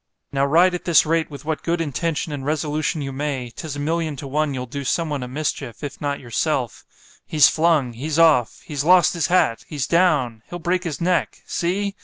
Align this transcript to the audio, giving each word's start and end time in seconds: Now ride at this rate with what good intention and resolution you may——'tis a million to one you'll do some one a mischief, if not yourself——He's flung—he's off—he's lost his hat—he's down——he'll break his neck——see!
Now 0.31 0.47
ride 0.47 0.73
at 0.73 0.85
this 0.85 1.05
rate 1.05 1.29
with 1.29 1.45
what 1.45 1.61
good 1.61 1.79
intention 1.79 2.33
and 2.33 2.43
resolution 2.43 3.03
you 3.03 3.11
may——'tis 3.11 3.75
a 3.75 3.79
million 3.79 4.15
to 4.15 4.27
one 4.27 4.51
you'll 4.51 4.65
do 4.65 4.83
some 4.83 5.11
one 5.11 5.21
a 5.21 5.27
mischief, 5.27 5.83
if 5.83 6.01
not 6.01 6.19
yourself——He's 6.19 7.49
flung—he's 7.49 8.17
off—he's 8.17 8.83
lost 8.83 9.13
his 9.13 9.27
hat—he's 9.27 9.85
down——he'll 9.85 10.57
break 10.57 10.85
his 10.85 11.01
neck——see! 11.01 11.95